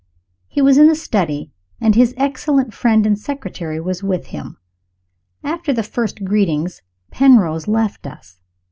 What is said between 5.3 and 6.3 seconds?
After the first